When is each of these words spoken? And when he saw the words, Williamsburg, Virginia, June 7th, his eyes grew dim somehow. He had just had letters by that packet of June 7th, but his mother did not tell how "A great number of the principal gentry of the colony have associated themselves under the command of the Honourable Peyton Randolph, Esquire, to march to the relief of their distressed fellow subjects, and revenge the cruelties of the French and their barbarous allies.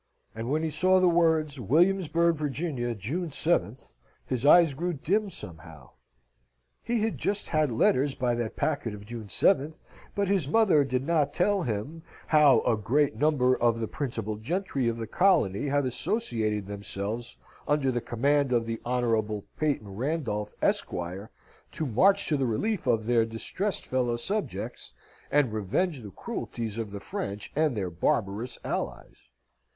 And 0.33 0.49
when 0.49 0.63
he 0.63 0.71
saw 0.71 0.99
the 0.99 1.07
words, 1.07 1.59
Williamsburg, 1.59 2.35
Virginia, 2.35 2.95
June 2.95 3.29
7th, 3.29 3.93
his 4.25 4.47
eyes 4.47 4.73
grew 4.73 4.93
dim 4.93 5.29
somehow. 5.29 5.91
He 6.81 7.01
had 7.01 7.19
just 7.19 7.49
had 7.49 7.71
letters 7.71 8.15
by 8.15 8.33
that 8.33 8.55
packet 8.55 8.95
of 8.95 9.05
June 9.05 9.27
7th, 9.27 9.83
but 10.15 10.27
his 10.27 10.47
mother 10.47 10.83
did 10.83 11.05
not 11.05 11.35
tell 11.35 11.67
how 12.29 12.61
"A 12.61 12.75
great 12.75 13.15
number 13.15 13.55
of 13.55 13.79
the 13.79 13.87
principal 13.87 14.37
gentry 14.37 14.87
of 14.87 14.97
the 14.97 15.05
colony 15.05 15.67
have 15.67 15.85
associated 15.85 16.65
themselves 16.65 17.37
under 17.67 17.91
the 17.91 18.01
command 18.01 18.51
of 18.51 18.65
the 18.65 18.81
Honourable 18.83 19.45
Peyton 19.55 19.95
Randolph, 19.95 20.55
Esquire, 20.63 21.29
to 21.73 21.85
march 21.85 22.27
to 22.27 22.37
the 22.37 22.47
relief 22.47 22.87
of 22.87 23.05
their 23.05 23.23
distressed 23.23 23.85
fellow 23.85 24.15
subjects, 24.15 24.95
and 25.29 25.53
revenge 25.53 26.01
the 26.01 26.09
cruelties 26.09 26.79
of 26.79 26.89
the 26.89 26.99
French 26.99 27.51
and 27.55 27.77
their 27.77 27.91
barbarous 27.91 28.57
allies. 28.65 29.29